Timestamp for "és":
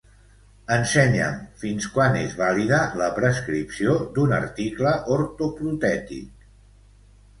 2.23-2.33